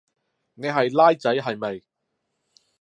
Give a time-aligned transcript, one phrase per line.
[0.55, 1.83] 你係孻仔係咪？